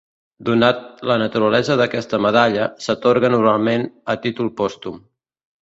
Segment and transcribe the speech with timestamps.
[0.47, 0.79] Donat
[1.09, 4.99] la naturalesa d'aquesta medalla, s'atorga normalment a títol pòstum.